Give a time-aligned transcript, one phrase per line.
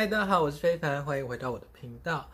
[0.00, 2.26] 嗨，大家好，我是非凡，欢迎回到我的频道。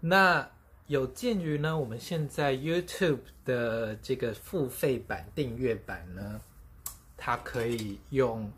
[0.00, 0.46] 那
[0.86, 6.38] 有鉴于呢，我们现在 YouTube 的这个付费版、订阅版呢，
[7.16, 8.52] 它可以用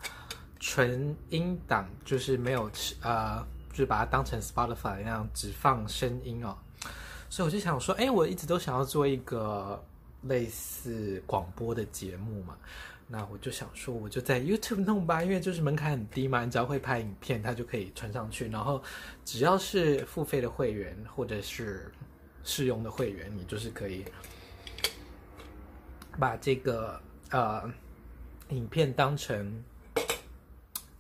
[0.59, 2.69] 纯音档，就是没有、
[3.03, 6.59] 呃，就是把它当成 Spotify 那样只放声音哦。
[7.31, 9.81] 所以我就想说，哎，我一直都想要做一个
[10.23, 12.59] 类似广播的节目嘛。
[13.11, 18.49] 那我就想说，我就在 YouTube 弄吧，因为就是门槛很低嘛，你只要会拍影片，它就可以传上去。
[18.51, 18.83] 然后
[19.25, 21.91] 只要是付费的会员或者是
[22.45, 24.05] 试用的会员，你就是可以
[26.19, 27.73] 把这个呃
[28.51, 29.65] 影片当成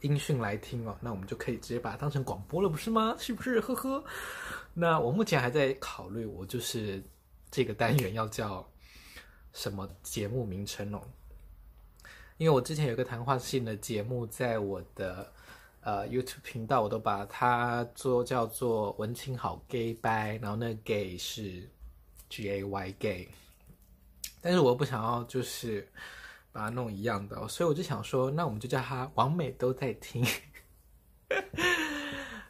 [0.00, 0.96] 音讯来听哦。
[1.02, 3.14] 那我们就可以直接把它当成广播了，不是吗？
[3.18, 3.60] 是不是？
[3.60, 4.02] 呵呵。
[4.72, 7.04] 那我目前还在考虑，我就是
[7.50, 8.66] 这个单元要叫
[9.52, 11.02] 什么节目名称哦。
[12.38, 15.32] 因为我之前有个谈话性的节目，在我的
[15.80, 21.68] 呃 YouTube 频道，我都把它做叫做“文青好 gay 掰”，然后那 “gay” 是
[22.28, 23.28] G A Y gay，
[24.40, 25.88] 但是我又不想要就是
[26.52, 30.24] 把它弄一样的，所以我就想说，那我们就叫它“王美都在听”，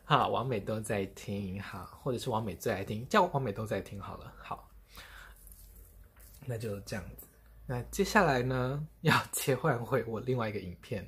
[0.04, 4.68] 好，王美都在听，好，或者是王美最爱听，叫王美都在听好了，好，
[6.44, 7.27] 那就这样子。
[7.70, 11.06] 那接下来呢， 要切换回我另外一个影片，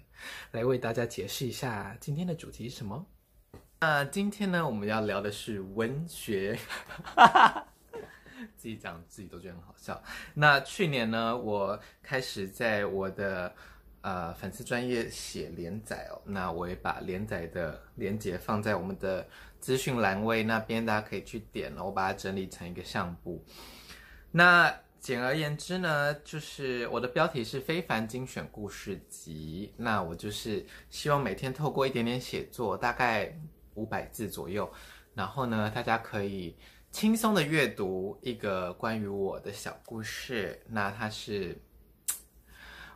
[0.50, 3.06] 来为大家解释一下今天的主题是什么。
[3.80, 6.58] 那今天呢，我们要聊的是文学，
[8.58, 10.02] 自己讲自己都觉得很好笑。
[10.34, 13.55] 那去年呢，我开始在我的
[14.02, 19.27] 呃粉丝专业写连载哦，那我也把连载的连接放在我们的
[19.61, 21.83] 资讯栏位那边，大家可以去点了。
[21.83, 23.42] 我把它整理成一个相簿。
[24.30, 29.72] 那简而言之呢，就是我的标题是非凡精选故事集。
[29.78, 33.34] 那我就是希望每天透过一点点写作，大概
[33.74, 34.70] 五百字左右，
[35.14, 36.54] 然后呢，大家可以
[36.90, 40.60] 轻松的阅读一个关于我的小故事。
[40.68, 41.58] 那它是，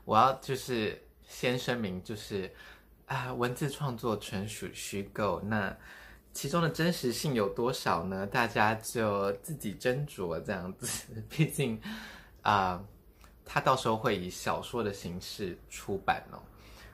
[0.05, 2.53] 我要就是先声明，就是
[3.07, 5.41] 啊，文字创作纯属虚构。
[5.47, 5.75] 那
[6.35, 8.27] 其中的真实性有多少呢？
[8.27, 11.07] 大家就自己斟酌这样子。
[11.31, 11.81] 毕竟，
[12.43, 12.85] 啊、呃，
[13.45, 16.43] 他到时候会以小说的形式出版哦。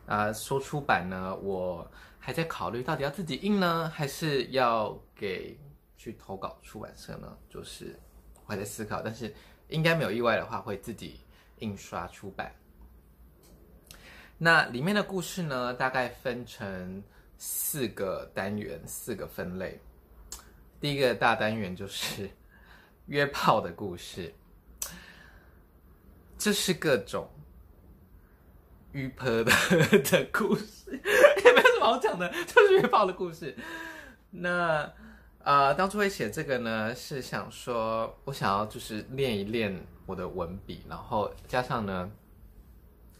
[0.05, 5.59] 啊、说出版呢，我还在考虑到底要自己印呢，还是要给
[5.97, 7.35] 去投稿出版社呢？
[7.49, 7.99] 就是
[8.45, 9.35] 我还在思考，但是
[9.69, 11.19] 应该没有意外的话，会自己
[11.61, 12.55] 印刷出版。
[14.37, 17.03] 那里面的故事呢，大概分成。
[17.43, 19.81] 四个单元，四个分类。
[20.79, 22.29] 第一个大单元就是
[23.09, 24.35] 约炮的故事，
[26.37, 27.31] 这是各种
[28.93, 29.45] 约炮的
[30.05, 33.57] 的故事， 也没有什么好讲的，就是约炮的故事。
[34.31, 34.93] 那、
[35.43, 42.11] 呃，当初会写这个呢，是想说我想要就是练一练我的文笔，然后加上呢。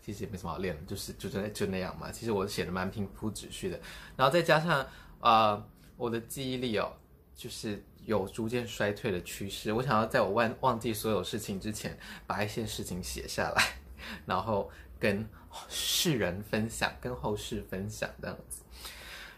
[0.03, 2.11] 其实也没什么好练的，就是就真的就那样嘛。
[2.11, 3.79] 其实我写的蛮平铺直叙的，
[4.17, 4.87] 然后再加上
[5.21, 5.63] 呃
[5.97, 6.93] 我的记忆力哦，
[7.35, 9.73] 就是有逐渐衰退的趋势。
[9.73, 13.63] 我想要在我忘忘记所有事情之前，把一些事情写下来，
[14.25, 15.29] 然后跟
[15.69, 18.63] 世人分享，跟后世分享这样子。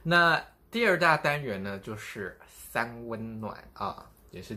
[0.05, 4.57] 那第二大单元呢，就是三温暖啊，也是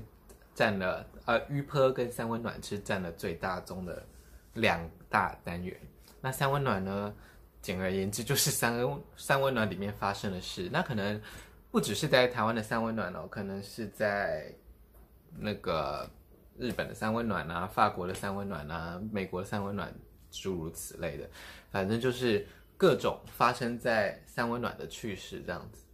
[0.53, 4.05] 占了呃约炮跟三温暖是占了最大宗的
[4.53, 5.77] 两大单元。
[6.25, 7.13] 那三温暖呢？
[7.61, 10.67] 简而言之，就是三温三温暖里面发生的事。
[10.73, 11.21] 那可能
[11.69, 14.51] 不只是在台湾的三温暖哦，可能是在
[15.37, 16.09] 那个
[16.57, 19.93] 日本的三温暖啊，法国的三温暖啊，美国的三温暖，
[20.31, 21.29] 诸如此类的。
[21.69, 25.85] 反正就是各种发生在三温暖的趣事这样子。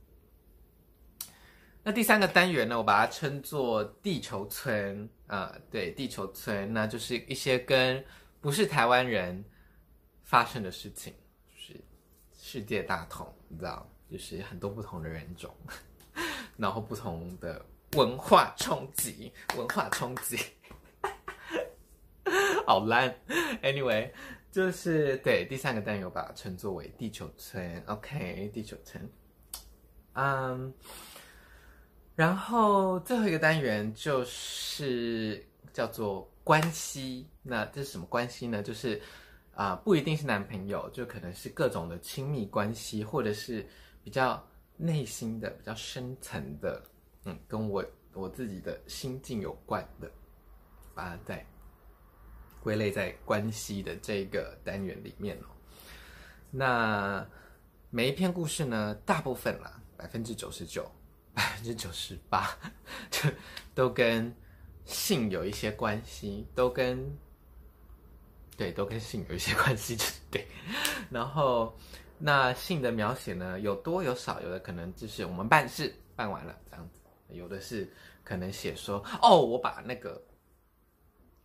[1.84, 8.02] 那第三个单元呢，我把它称作地球村啊，对，地球村，那就是一些跟
[8.40, 9.44] 不是台湾人。
[10.32, 11.14] 发生的事情
[11.50, 11.78] 就是
[12.34, 15.54] 世界大同，你知道，就是很多不同的人种，
[16.56, 17.66] 然后不同的
[17.98, 20.38] 文化冲击，文化冲击，
[22.66, 23.14] 好烂。
[23.62, 24.10] Anyway，
[24.54, 27.84] 就是对第三个单元，我把它称作为地球村。
[27.88, 29.12] OK，地球村。
[30.14, 30.74] 嗯、
[32.16, 37.28] 然后最后一个单元就是叫做关系。
[37.44, 38.64] 那这是什么关系呢？
[38.64, 39.02] 就是。
[39.62, 43.64] 啊、不一定是男朋友，就可能是各种的亲密关系，或者是
[44.04, 44.44] 比较
[44.76, 46.82] 内心的、比较深层的，
[47.26, 50.10] 嗯，跟我我自己的心境有关的，
[50.96, 51.46] 把它在
[52.64, 55.46] 归类在关系的这个单元里面哦。
[56.50, 57.24] 那
[57.92, 60.92] 每一篇故事呢，大部分啦，百分之九十九、
[61.36, 62.50] 百分之九十八，
[63.12, 63.30] 就
[63.76, 64.36] 都跟
[64.86, 67.16] 性有一些关系，都跟
[68.58, 69.98] 对，都跟性有一些关系，
[70.32, 70.48] 对。
[71.10, 71.76] 然后
[72.18, 77.00] 那性的描写呢，有多有少，有的可能就是我们办事办完了这样子，
[77.30, 77.92] 有的是
[78.24, 80.22] 可能写说哦，我把那个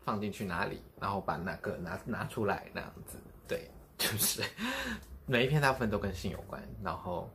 [0.00, 3.18] 放进去哪里，然后把那个拿拿出来那样子，
[3.48, 4.42] 对， 就是。
[5.28, 7.28] 每一篇大部分都跟性有关，然后，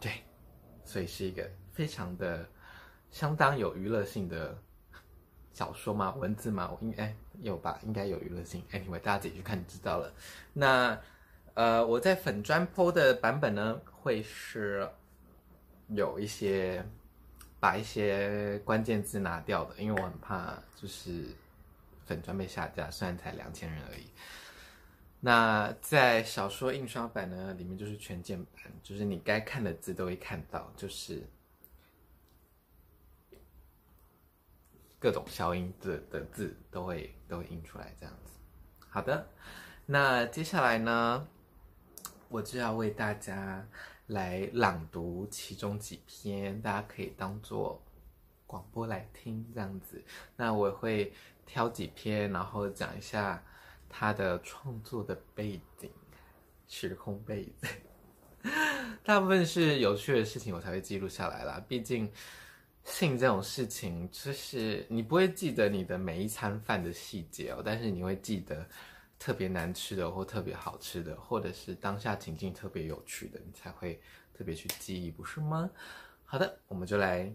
[0.00, 0.10] 对，
[0.84, 2.44] 所以是一个非常的
[3.12, 4.60] 相当有娱乐性的
[5.54, 8.62] 小说嘛，文字嘛，我应该有吧，应该有娱乐性。
[8.72, 10.12] Anyway，大家自己去看就知道了。
[10.52, 11.00] 那
[11.54, 14.86] 呃，我在粉专 po 的版本呢，会是
[15.88, 16.84] 有一些
[17.60, 21.26] 把一些关键字拿掉的，因为我很怕就是
[22.04, 24.06] 粉专被下架，虽然才两千人而已。
[25.20, 31.22] 那在小说印刷版呢，里面就是全键盘，就是你该看的字都会看到，就是
[35.04, 38.32] 各种消音的的字都会都会印出来这样子。
[38.88, 39.28] 好的，
[39.84, 41.28] 那接下来呢，
[42.30, 43.68] 我就要为大家
[44.06, 47.84] 来朗读其中几篇，大家可以当做
[48.46, 50.02] 广播来听这样子。
[50.36, 51.12] 那我会
[51.44, 53.44] 挑几篇，然后讲一下。
[53.96, 55.88] 他的创作的背景、
[56.66, 58.50] 时空背景，
[59.04, 61.64] 大部分是有趣的事情，我才会记录下来啦。
[61.68, 62.10] 毕竟
[62.84, 68.66] 性这种事情，就是你不会记得你的每一餐饭的细节哦，但是你会记得
[69.18, 74.00] 特别难吃的或特别好吃的，或者是当下情境特别有趣的，你才会
[74.32, 75.70] 特别去记忆，不是吗？
[76.24, 77.32] 好的，我们就来。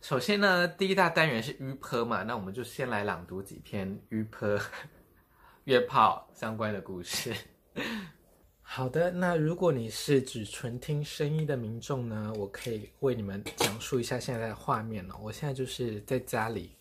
[0.00, 4.62] 首先呢，第一大单元是约砲嘛，那我们就先来朗读几篇约砲。
[5.64, 7.34] 约炮相关的故事。
[8.68, 15.14] 好的，那如果你是只纯听声音的民众呢，我可以为你们讲述一下现在的画面哦。
[15.22, 16.72] 我现在就是在家里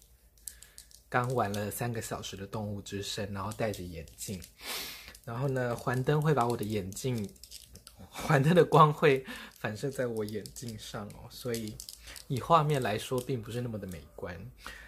[1.07, 4.41] 刚玩了三个小时的动物之声，然后戴着眼镜，
[5.23, 7.29] 然后呢，环灯会把我的眼镜，
[8.09, 9.23] 环灯的光会
[9.59, 11.77] 反射在我眼镜上哦，所以
[12.27, 14.35] 以画面来说，并不是那么的美观。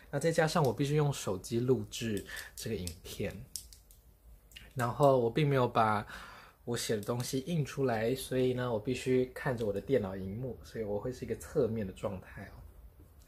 [0.09, 3.45] 那再加上我必须用手机录制这个影片。
[4.73, 6.05] 然后我并没有把
[6.67, 12.59] 我写的东西印出来，所以呢，我必须看着我的电脑荧幕，所以我会是一个侧面的状态哦。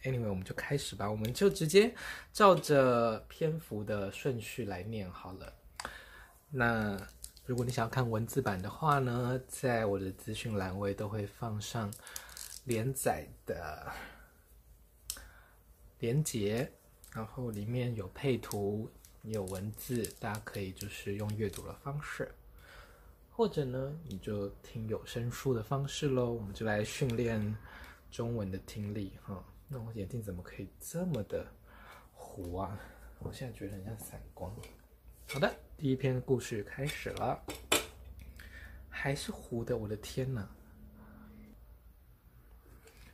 [0.03, 1.95] Anyway，我们就开始吧，我们就直接
[2.33, 5.53] 照着篇幅的顺序来念好了。
[6.50, 7.00] 那
[7.45, 11.89] 如果你想要看文字版的话呢，在我的资讯栏位都会放上
[12.65, 13.89] 连载的
[16.00, 16.69] 连接，
[17.13, 18.92] 然后里面有配图。
[19.24, 22.31] 有文字，大家可以就是用阅读的方式，
[23.39, 26.33] 或者呢，你就听有声书的方式喽。
[26.33, 27.56] 我们就来训练
[28.12, 29.41] 中文的听力哈。
[29.69, 31.47] 那我眼镜怎么可以这么的
[32.12, 32.77] 糊啊？
[33.19, 34.53] 我现在觉得很像散光。
[35.30, 37.41] 好的，第一篇故事开始了，
[38.89, 40.45] 还是糊的，我的天哪！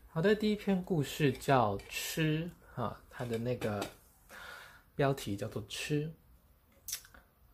[0.08, 3.86] 好的，第一篇故事叫吃哈，它的那个。
[4.96, 6.12] 标题叫做“吃”。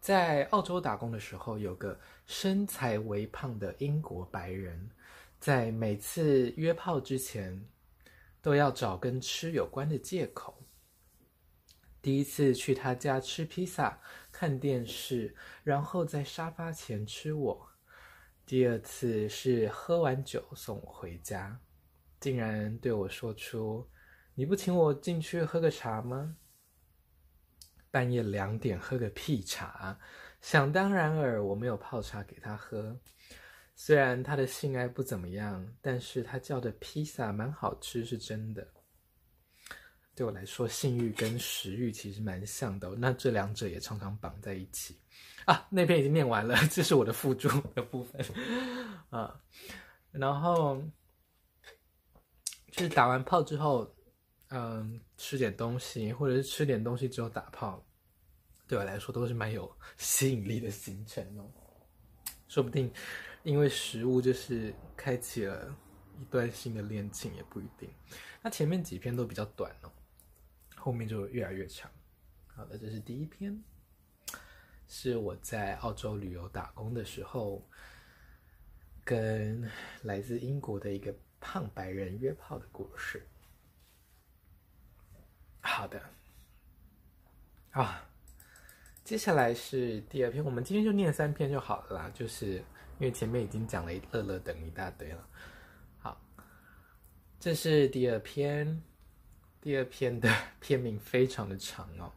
[0.01, 4.89] 在澳洲打工的时候，有个身材微胖的英国白人，
[5.39, 7.63] 在每次约炮之前，
[8.41, 10.57] 都要找跟吃有关的借口。
[12.01, 17.55] 第一次去他家吃披萨、看电视，然后在沙发前吃我；
[18.43, 21.59] 第二次是喝完酒送我回家，
[22.19, 23.87] 竟然对我说出
[24.33, 26.35] ：“你不请我进去喝个茶吗？”
[27.91, 29.95] 半夜两点喝个屁茶，
[30.39, 32.97] 想当然尔，我没有泡茶给他喝。
[33.75, 38.65] 虽然他的性爱不怎么样，但是他叫的披萨蛮好吃，是真的。
[40.15, 44.97] 对我来说，性欲跟食欲其实蛮像的，那这两者也常常绑在一起。
[45.45, 48.23] 啊，那篇已经念完了， 这是我的附注的部分
[49.09, 49.37] 啊。
[50.11, 50.81] 然后
[52.71, 53.93] 就是打完炮之后。
[54.53, 57.81] 嗯，吃点东西，或者是吃点东西之后打炮，
[58.67, 61.49] 对我来说都是蛮有 吸引力的行程哦。
[62.49, 62.91] 说不定
[63.43, 65.73] 因为食物就是开启了
[66.19, 67.89] 一段新的恋情，也不一定。
[68.41, 69.91] 那前面几篇都比较短哦，
[70.75, 71.89] 后面就越来越长。
[72.47, 73.57] 好的，这是第一篇，
[74.85, 77.65] 是我在澳洲旅游打工的时候，
[79.05, 79.65] 跟
[80.03, 83.25] 来自英国的一个胖白人约炮的故事。
[85.61, 86.01] 好的，
[87.71, 88.03] 啊，
[89.03, 92.63] 接下来是第二篇，我们今天就念三篇就好了啦，就是因
[93.01, 95.27] 为前面已经讲了乐乐等一大堆了。
[95.99, 96.19] 好
[97.39, 98.83] 这是第二篇，
[99.61, 102.11] 第二篇的篇名非常的长哦，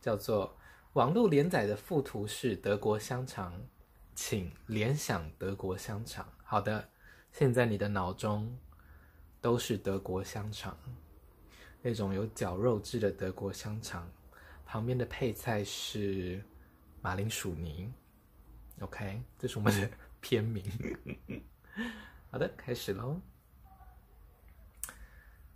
[0.00, 0.56] 叫做
[0.94, 3.60] “网络连载的附图是德国香肠，
[4.14, 6.30] 请联想德国香肠”。
[6.44, 6.88] 好的，
[7.32, 8.58] 现在你的脑中
[9.40, 10.76] 都是德国香肠，
[11.82, 14.08] 那种有绞肉质的德国香肠，
[14.64, 16.40] 旁边的配菜是
[17.00, 17.92] 马铃薯泥。
[18.80, 20.64] OK，这是我们的 片名。
[22.30, 23.20] 好的，开始喽。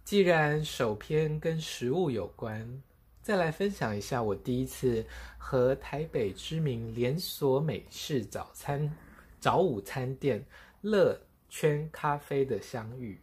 [0.04, 2.82] 既然首篇跟食物有关，
[3.22, 5.04] 再来分享一下我第一次
[5.38, 8.92] 和台北知名连锁美式早餐
[9.40, 10.44] 早午餐店
[10.82, 13.20] 乐圈咖啡的相遇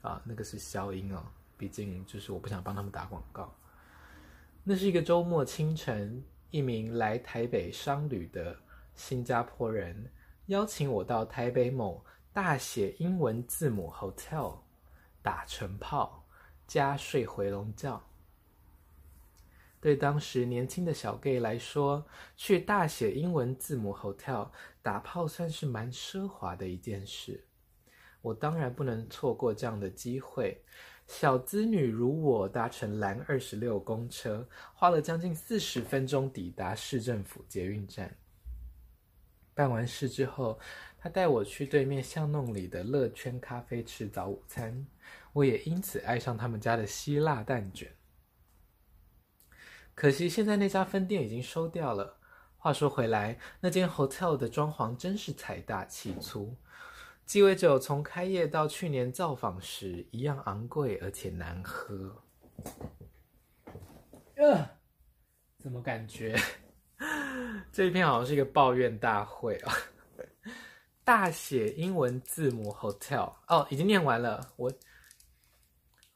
[0.00, 1.24] 啊，那个是消音哦，
[1.56, 3.54] 毕竟就是我不想帮他们打广告。
[4.64, 8.56] 那是一个周末清晨，一名来台北商旅的
[8.94, 10.10] 新加坡人
[10.46, 14.58] 邀请我到台北某大写英文字母 hotel。
[15.22, 16.24] 打晨炮，
[16.68, 18.00] 加睡回笼觉。
[19.80, 24.50] 对当时年轻的小 gay 来说，去大写英文字母 hotel
[24.82, 27.44] 打炮算是蛮奢华的一件事。
[28.22, 30.64] 我当然不能错过这样的机会。
[31.06, 38.16] 小资女如我，搭乘蓝二十六公车，花了将近四十分钟抵达市政府捷运站。
[39.54, 40.58] 办完事之后，
[40.98, 44.86] 他带我去对面巷弄里的乐圈咖啡吃早午餐。
[45.32, 47.94] 我也因此爱上他们家的希腊蛋卷。
[49.94, 52.18] 可惜现在那家分店已经收掉了。
[52.58, 56.56] 话说回来，那间 hotel 的装潢真是财大气粗，
[57.26, 62.16] 鸡尾酒从开业到去年造访时一样昂贵而且难喝。
[64.36, 64.64] 呃，
[65.58, 66.38] 怎么感觉
[67.72, 69.72] 这一篇好像是一个抱怨大会啊？
[71.04, 74.72] 大写英文字母 hotel 哦，已经念完了我。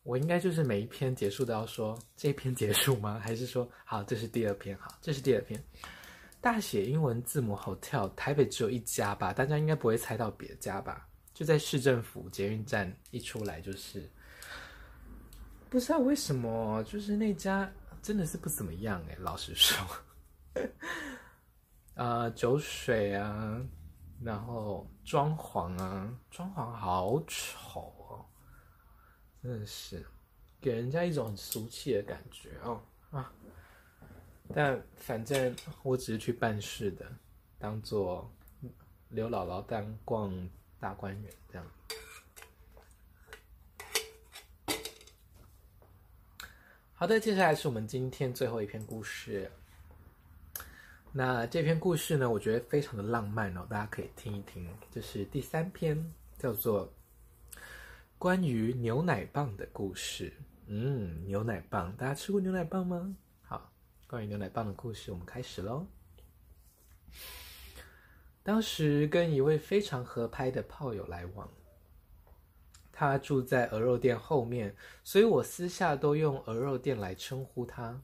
[0.03, 3.21] 我应该就是每一篇结束都要说这一篇结束吗？
[3.23, 4.77] 还是说好，这是第二篇？
[4.79, 5.63] 好，这是第二篇。
[6.41, 9.33] 大写英文字母 Hotel，台北只有一家吧？
[9.33, 11.07] 大家应该不会猜到别家吧？
[11.35, 14.11] 就在市政府捷运站一出来就是。
[15.69, 17.71] 不知道为什么，就是那家
[18.03, 19.77] 真的是不怎么样哎，老实说。
[21.95, 23.61] 呃，酒水啊，
[24.23, 28.25] 然后装潢啊，装潢好丑哦。
[29.43, 30.05] 真的是
[30.61, 33.33] 给人家一种很俗气的感觉哦啊！
[34.55, 37.07] 但反正我只是去办事的，
[37.59, 38.31] 当做
[39.09, 40.33] 刘姥姥当逛
[40.79, 41.67] 大观园这样。
[46.93, 49.51] 好的，接下来是我们今天最后一篇故事。
[51.13, 54.69] 那这篇故事呢，我觉得非常的浪漫哦，大家可以听一听。
[54.91, 56.93] 这是第三篇，叫做。
[58.19, 60.31] 关于牛奶棒的故事，
[60.67, 63.17] 嗯，牛奶棒，大家吃过牛奶棒吗？
[64.11, 65.87] 关于牛奶棒的故事，我们开始喽。
[68.43, 71.49] 当时跟一位非常合拍的炮友来往，
[72.91, 74.75] 他住在鹅肉店后面，
[75.05, 78.03] 所以我私下都用鹅肉店来称呼他。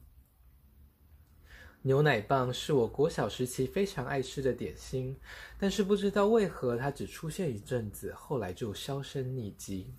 [1.81, 5.19] 牛奶棒是我国小时期非常爱吃的点心，
[5.59, 9.93] 但是不知道为何它只出现一阵子，后来就销声匿迹。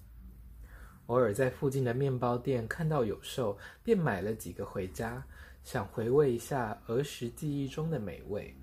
[1.08, 5.26] 偶尔在附近的面包店看到有售，便买了几个回家，
[5.70, 8.56] 想回味一下儿时记忆中的美味。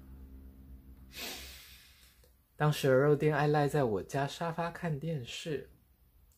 [2.55, 5.69] 当时肉店爱赖在我家沙发看电视，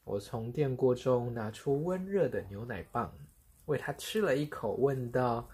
[0.04, 3.18] 我从电锅中拿出温热的牛奶棒，
[3.68, 5.48] 喂他吃了一口，问道：“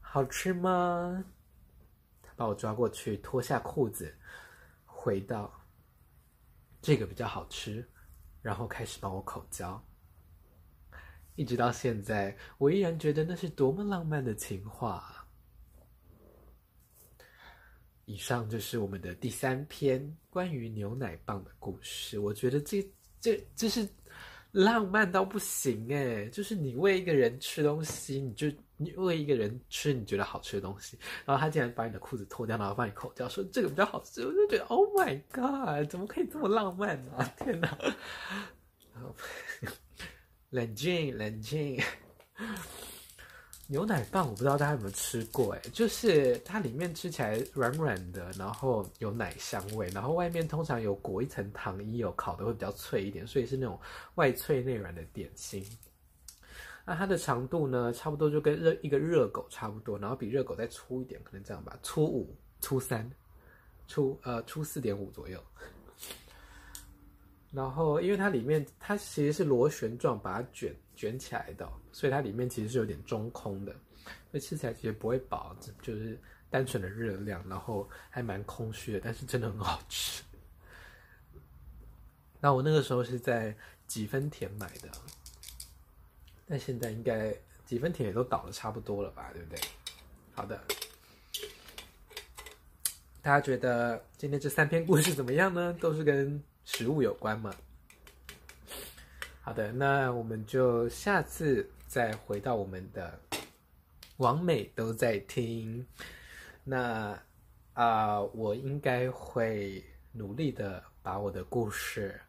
[0.00, 1.22] 好吃吗？”
[2.24, 4.16] 他把我抓过去，脱下裤子，
[4.86, 5.52] 回道
[6.80, 7.86] ：“这个比较好吃。”
[8.40, 9.78] 然后开始帮我口交。
[11.36, 15.26] 一直到现在，我依然觉得那是多么浪漫的情话。
[18.06, 22.18] 以上就是我们的第三篇关于牛奶棒的故事。
[22.18, 22.86] 我觉得这
[23.18, 23.88] 这这是
[24.52, 37.12] 浪漫到不行诶，就是你喂一个人吃东西，你就你喂一个人吃你觉得好吃的东西，然后他竟然把你的裤子脱掉，然后把你口掉，说这个比较好吃，我就觉得 Oh my God，怎么可以这么浪漫呢？
[37.16, 37.24] 啊？
[37.38, 37.78] 天哪！
[40.54, 41.82] 冷静，冷静。
[43.66, 53.76] 牛奶棒我不知道大家有没有吃过，哎，就是它里面吃起来软软的，然后有奶香味，然后外面通常有裹一层糖衣，有烤的会比较脆一点，所以是那种
[54.14, 55.66] 外脆内软的点心。
[56.84, 63.10] 那它的长度呢，差不多就跟热一个热狗差不多，然后比热狗再粗一点，可能这样吧，粗五、粗三、
[63.88, 65.42] 粗呃粗四点五左右。
[67.54, 73.72] 然后因为它里面它其实是螺旋状把它卷卷起来的，所以它里面其实是有点中空的，
[74.30, 76.18] 所以吃起来其实不会饱，就是
[76.50, 80.22] 单纯的热量，然后还蛮空虚的，但是真的很好吃。
[82.40, 83.56] 那我那个时候是在
[83.86, 84.90] 几分甜买的，
[86.46, 87.32] 但现在应该
[87.64, 89.60] 几分甜也都倒的差不多了吧，对不对？
[90.34, 90.60] 好的，
[93.22, 95.72] 大家觉得今天这三篇故事怎么样呢？
[95.80, 97.54] 都是跟食物有关吗？
[99.40, 103.18] 好的，那我们就下次再回到我们的
[104.16, 105.86] 王美都在听。
[106.64, 107.20] 那
[107.72, 112.20] 啊、我应该会努力的把我的故事。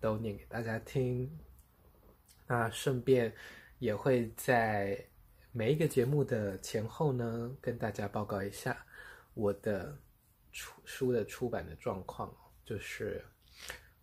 [0.00, 1.28] 都念给大家听，
[2.46, 3.34] 那顺便
[3.80, 4.96] 也会在
[5.50, 8.80] 每一个节目的前后呢，跟大家报告一下
[9.34, 9.98] 我的
[10.52, 12.32] 出书的出版的状况。
[12.64, 13.24] 就是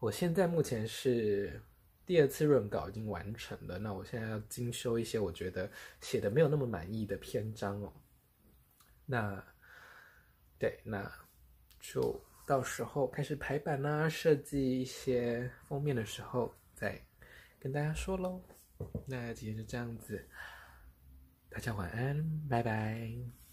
[0.05, 1.59] 我现在目前是
[2.05, 5.67] 第二次润稿已经完成了，那我现在要精修一些我觉得
[5.99, 7.91] 写的没有那么满意的篇章哦。
[9.05, 9.43] 那
[10.59, 11.11] 对，那
[11.79, 12.23] 就。
[12.47, 17.01] 到时候开始排版啊，设计一些封面的时候，再
[17.59, 18.39] 跟大家说喽。
[19.07, 20.23] 那今天就这样子，
[21.49, 23.44] 大家晚安，拜拜。